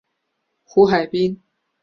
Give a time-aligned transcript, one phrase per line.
[0.63, 1.39] 胡海滨。